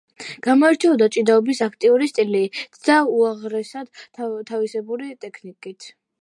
[0.45, 2.57] გამოირჩეოდა ჭიდაობის აქტიური სტილით
[2.87, 4.03] და უაღრესად
[4.53, 5.89] თავისებური ტექნიკით.